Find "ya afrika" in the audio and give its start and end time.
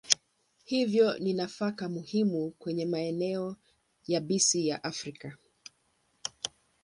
4.67-5.37